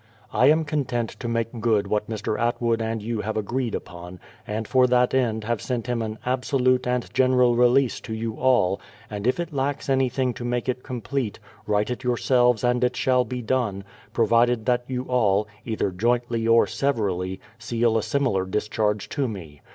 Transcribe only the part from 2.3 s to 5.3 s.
Atwood and you have agreed upon, and for that